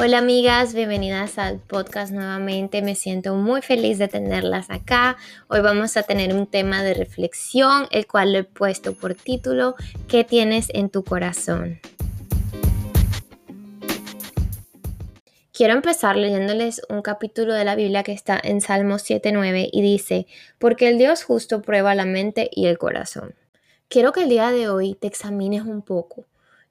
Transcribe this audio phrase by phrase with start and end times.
[0.00, 2.82] Hola amigas, bienvenidas al podcast nuevamente.
[2.82, 5.16] Me siento muy feliz de tenerlas acá.
[5.48, 9.74] Hoy vamos a tener un tema de reflexión, el cual le he puesto por título
[10.06, 11.80] ¿Qué tienes en tu corazón?
[15.52, 20.28] Quiero empezar leyéndoles un capítulo de la Biblia que está en Salmos 7.9 y dice,
[20.60, 23.34] porque el Dios justo prueba la mente y el corazón.
[23.88, 26.24] Quiero que el día de hoy te examines un poco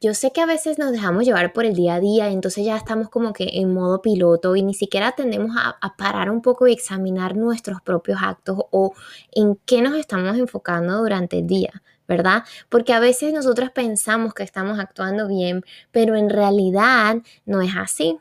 [0.00, 2.76] yo sé que a veces nos dejamos llevar por el día a día entonces ya
[2.76, 6.66] estamos como que en modo piloto y ni siquiera tendemos a, a, parar un poco
[6.66, 8.92] y examinar nuestros propios actos o
[9.32, 11.82] en qué nos estamos enfocando durante el día.
[12.06, 12.44] ¿verdad?
[12.68, 17.16] Porque a veces nosotros pensamos que estamos actuando bien, pero en realidad
[17.46, 18.18] no es así.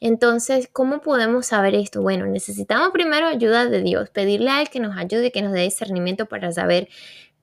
[0.00, 2.02] Entonces, ¿cómo podemos saber esto?
[2.02, 5.62] Bueno, necesitamos primero ayuda de Dios, pedirle a Él que nos ayude, que nos dé
[5.62, 6.88] discernimiento para saber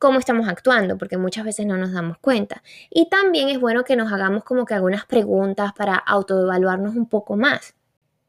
[0.03, 2.61] cómo estamos actuando, porque muchas veces no nos damos cuenta.
[2.89, 7.37] Y también es bueno que nos hagamos como que algunas preguntas para autoevaluarnos un poco
[7.37, 7.73] más.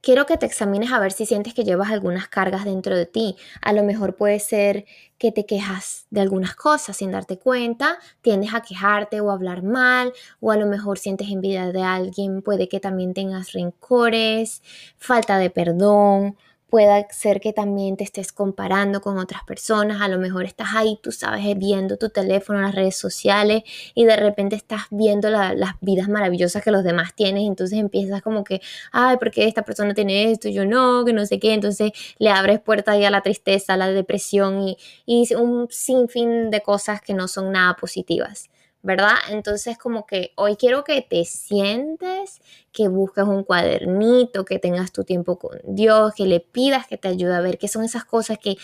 [0.01, 3.35] Quiero que te examines a ver si sientes que llevas algunas cargas dentro de ti.
[3.61, 4.85] A lo mejor puede ser
[5.19, 10.13] que te quejas de algunas cosas sin darte cuenta, tiendes a quejarte o hablar mal,
[10.39, 14.63] o a lo mejor sientes envidia de alguien, puede que también tengas rencores,
[14.97, 16.37] falta de perdón
[16.75, 20.99] Puede ser que también te estés comparando con otras personas, a lo mejor estás ahí,
[21.01, 23.63] tú sabes, eh, viendo tu teléfono, las redes sociales
[23.95, 28.43] y de repente estás viendo las vidas maravillosas que los demás tienen, entonces empiezas como
[28.43, 30.49] que, ay, ¿por qué esta persona tiene esto?
[30.49, 33.77] Yo no, que no sé qué, entonces le abres puerta ahí a la tristeza, a
[33.77, 38.51] la depresión y, y un sinfín de cosas que no son nada positivas.
[38.85, 39.15] ¿Verdad?
[39.31, 45.05] Entonces como que hoy quiero que te sientes, que busques un cuadernito, que tengas tu
[45.05, 48.39] tiempo con Dios, que le pidas que te ayude a ver qué son esas cosas
[48.39, 48.57] que,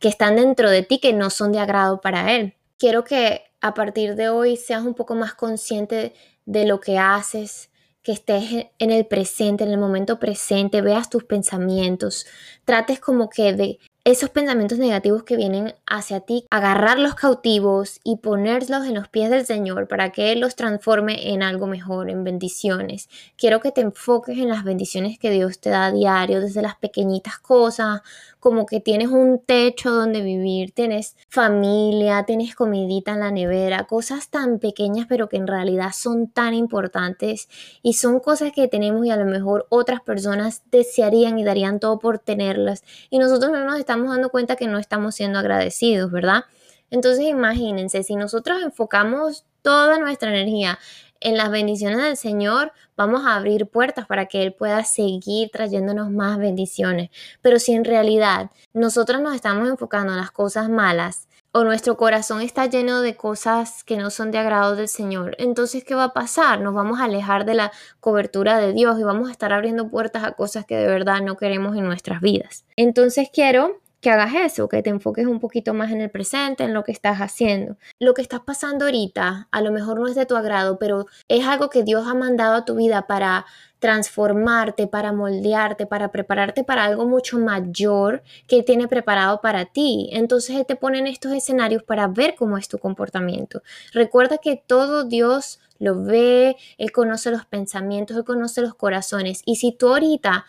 [0.00, 2.54] que están dentro de ti que no son de agrado para Él.
[2.76, 6.12] Quiero que a partir de hoy seas un poco más consciente
[6.44, 7.70] de lo que haces,
[8.02, 12.26] que estés en el presente, en el momento presente, veas tus pensamientos,
[12.64, 13.78] trates como que de
[14.10, 19.44] esos pensamientos negativos que vienen hacia ti, agarrarlos cautivos y ponerlos en los pies del
[19.44, 23.10] Señor para que Él los transforme en algo mejor, en bendiciones.
[23.36, 26.76] Quiero que te enfoques en las bendiciones que Dios te da a diario, desde las
[26.76, 28.00] pequeñitas cosas,
[28.40, 34.30] como que tienes un techo donde vivir, tienes familia, tienes comidita en la nevera, cosas
[34.30, 37.48] tan pequeñas pero que en realidad son tan importantes
[37.82, 41.98] y son cosas que tenemos y a lo mejor otras personas desearían y darían todo
[41.98, 46.44] por tenerlas y nosotros no nos estamos dando cuenta que no estamos siendo agradecidos, ¿verdad?
[46.90, 50.78] Entonces imagínense, si nosotros enfocamos toda nuestra energía
[51.20, 56.10] en las bendiciones del Señor vamos a abrir puertas para que Él pueda seguir trayéndonos
[56.10, 57.10] más bendiciones.
[57.42, 62.42] Pero si en realidad nosotros nos estamos enfocando en las cosas malas o nuestro corazón
[62.42, 66.12] está lleno de cosas que no son de agrado del Señor, entonces ¿qué va a
[66.12, 66.60] pasar?
[66.60, 70.24] Nos vamos a alejar de la cobertura de Dios y vamos a estar abriendo puertas
[70.24, 72.64] a cosas que de verdad no queremos en nuestras vidas.
[72.76, 76.74] Entonces quiero que hagas eso, que te enfoques un poquito más en el presente, en
[76.74, 77.76] lo que estás haciendo.
[77.98, 81.46] Lo que estás pasando ahorita a lo mejor no es de tu agrado, pero es
[81.46, 83.46] algo que Dios ha mandado a tu vida para
[83.78, 90.10] transformarte, para moldearte, para prepararte para algo mucho mayor que tiene preparado para ti.
[90.12, 93.62] Entonces Él te pone en estos escenarios para ver cómo es tu comportamiento.
[93.92, 99.42] Recuerda que todo Dios lo ve, Él conoce los pensamientos, Él conoce los corazones.
[99.44, 100.44] Y si tú ahorita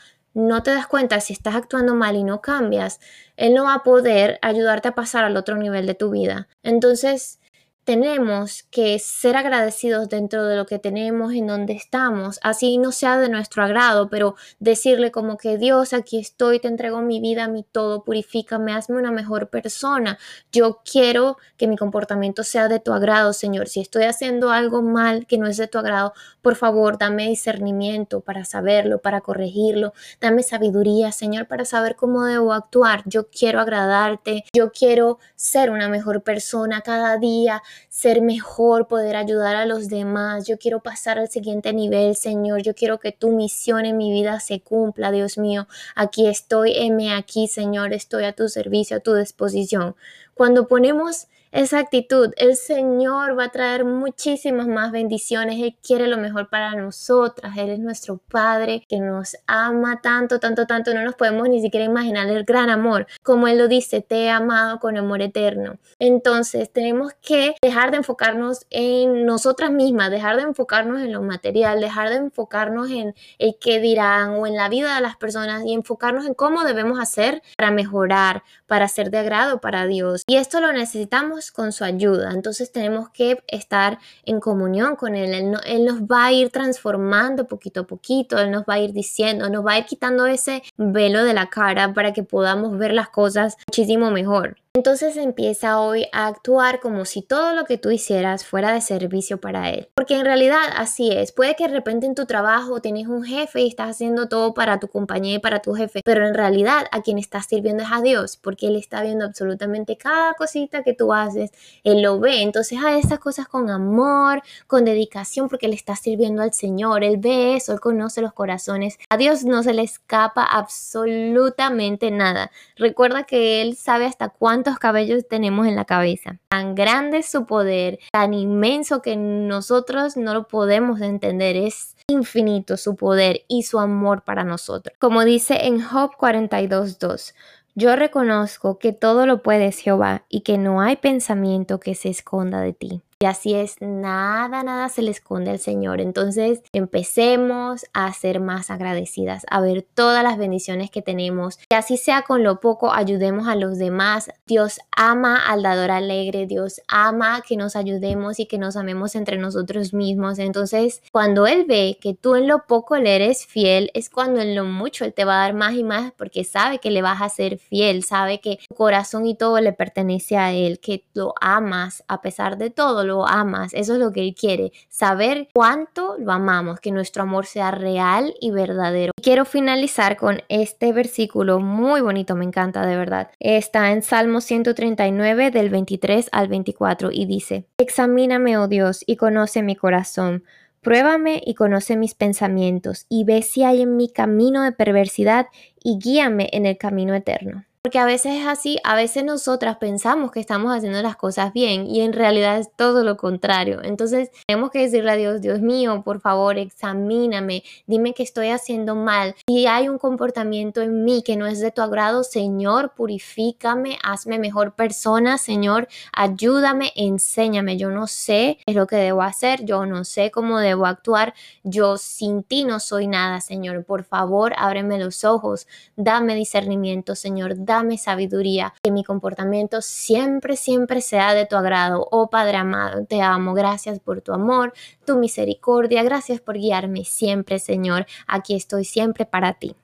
[0.47, 2.99] no te das cuenta si estás actuando mal y no cambias,
[3.37, 6.47] Él no va a poder ayudarte a pasar al otro nivel de tu vida.
[6.63, 7.39] Entonces,
[7.83, 13.17] tenemos que ser agradecidos dentro de lo que tenemos, en donde estamos, así no sea
[13.17, 17.63] de nuestro agrado, pero decirle como que Dios, aquí estoy, te entrego mi vida, mi
[17.63, 20.19] todo, purifícame, hazme una mejor persona.
[20.51, 23.67] Yo quiero que mi comportamiento sea de tu agrado, Señor.
[23.67, 28.21] Si estoy haciendo algo mal que no es de tu agrado, por favor, dame discernimiento
[28.21, 29.93] para saberlo, para corregirlo.
[30.21, 33.03] Dame sabiduría, Señor, para saber cómo debo actuar.
[33.05, 39.55] Yo quiero agradarte, yo quiero ser una mejor persona cada día ser mejor, poder ayudar
[39.55, 40.47] a los demás.
[40.47, 42.61] Yo quiero pasar al siguiente nivel, Señor.
[42.61, 45.67] Yo quiero que tu misión en mi vida se cumpla, Dios mío.
[45.95, 47.93] Aquí estoy, heme aquí, Señor.
[47.93, 49.95] Estoy a tu servicio, a tu disposición.
[50.33, 55.59] Cuando ponemos esa actitud, el Señor va a traer muchísimas más bendiciones.
[55.59, 57.57] Él quiere lo mejor para nosotras.
[57.57, 60.93] Él es nuestro Padre que nos ama tanto, tanto, tanto.
[60.93, 63.07] No nos podemos ni siquiera imaginar el gran amor.
[63.23, 65.79] Como Él lo dice, te he amado con amor eterno.
[65.97, 71.81] Entonces tenemos que dejar de enfocarnos en nosotras mismas, dejar de enfocarnos en lo material,
[71.81, 75.73] dejar de enfocarnos en el qué dirán o en la vida de las personas y
[75.73, 80.23] enfocarnos en cómo debemos hacer para mejorar, para ser de agrado para Dios.
[80.27, 85.33] Y esto lo necesitamos con su ayuda, entonces tenemos que estar en comunión con Él.
[85.33, 88.93] Él, él, nos va a ir transformando poquito a poquito, Él nos va a ir
[88.93, 92.93] diciendo, nos va a ir quitando ese velo de la cara para que podamos ver
[92.93, 94.57] las cosas muchísimo mejor.
[94.79, 99.41] Entonces empieza hoy a actuar como si todo lo que tú hicieras fuera de servicio
[99.41, 99.89] para él.
[99.93, 101.33] Porque en realidad así es.
[101.33, 104.79] Puede que de repente en tu trabajo tienes un jefe y estás haciendo todo para
[104.79, 108.01] tu compañía y para tu jefe, pero en realidad a quien estás sirviendo es a
[108.01, 111.51] Dios, porque Él está viendo absolutamente cada cosita que tú haces,
[111.83, 112.41] Él lo ve.
[112.41, 117.03] Entonces a esas cosas con amor, con dedicación, porque le estás sirviendo al Señor.
[117.03, 118.97] Él ve eso, Él conoce los corazones.
[119.09, 122.49] A Dios no se le escapa absolutamente nada.
[122.77, 126.37] Recuerda que Él sabe hasta cuándo cabellos tenemos en la cabeza.
[126.49, 131.55] Tan grande es su poder, tan inmenso que nosotros no lo podemos entender.
[131.55, 134.95] Es infinito su poder y su amor para nosotros.
[134.99, 137.33] Como dice en Job 42.2.
[137.75, 142.61] Yo reconozco que todo lo puedes Jehová y que no hay pensamiento que se esconda
[142.61, 143.01] de ti.
[143.21, 145.99] Y así es, nada, nada se le esconde al Señor.
[145.99, 151.59] Entonces empecemos a ser más agradecidas, a ver todas las bendiciones que tenemos.
[151.69, 154.31] Y así sea con lo poco, ayudemos a los demás.
[154.47, 159.37] Dios ama al dador alegre, Dios ama que nos ayudemos y que nos amemos entre
[159.37, 160.39] nosotros mismos.
[160.39, 164.55] Entonces, cuando Él ve que tú en lo poco le eres fiel, es cuando en
[164.55, 167.21] lo mucho Él te va a dar más y más porque sabe que le vas
[167.21, 171.33] a ser fiel, sabe que tu corazón y todo le pertenece a Él, que lo
[171.41, 173.73] amas a pesar de todo lo amas.
[173.73, 178.33] Eso es lo que Él quiere, saber cuánto lo amamos, que nuestro amor sea real
[178.39, 179.11] y verdadero.
[179.21, 183.31] Quiero finalizar con este versículo muy bonito, me encanta de verdad.
[183.39, 189.63] Está en Salmo 139 del 23 al 24 y dice, Examíname, oh Dios, y conoce
[189.63, 190.43] mi corazón.
[190.81, 195.47] Pruébame y conoce mis pensamientos, y ve si hay en mi camino de perversidad,
[195.83, 197.65] y guíame en el camino eterno.
[197.81, 201.87] Porque a veces es así, a veces nosotras pensamos que estamos haciendo las cosas bien
[201.87, 203.81] y en realidad es todo lo contrario.
[203.81, 208.95] Entonces tenemos que decirle a Dios, Dios mío, por favor, examíname, dime que estoy haciendo
[208.95, 209.33] mal.
[209.47, 214.39] Si hay un comportamiento en mí que no es de tu agrado, Señor, purifícame, hazme
[214.39, 217.77] mejor persona, Señor, ayúdame, enséñame.
[217.77, 221.33] Yo no sé qué es lo que debo hacer, yo no sé cómo debo actuar,
[221.63, 223.85] yo sin ti no soy nada, Señor.
[223.85, 225.65] Por favor, ábreme los ojos,
[225.95, 232.07] dame discernimiento, Señor dame sabiduría, que mi comportamiento siempre, siempre sea de tu agrado.
[232.11, 234.73] Oh Padre amado, te amo, gracias por tu amor,
[235.05, 238.07] tu misericordia, gracias por guiarme siempre, Señor.
[238.27, 239.75] Aquí estoy siempre para ti.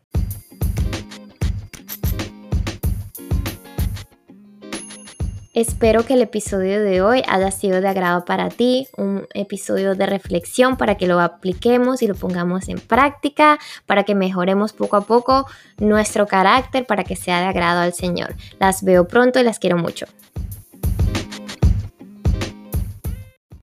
[5.56, 10.06] Espero que el episodio de hoy haya sido de agrado para ti, un episodio de
[10.06, 15.06] reflexión para que lo apliquemos y lo pongamos en práctica, para que mejoremos poco a
[15.06, 15.48] poco
[15.78, 18.36] nuestro carácter, para que sea de agrado al Señor.
[18.60, 20.08] Las veo pronto y las quiero mucho.